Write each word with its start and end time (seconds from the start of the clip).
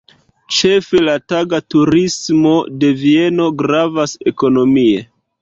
Ĉefe 0.59 1.01
la 1.03 1.13
tag-turismo 1.33 2.55
de 2.85 2.91
Vieno 3.03 3.47
gravas 3.61 4.19
ekonomie. 4.35 5.07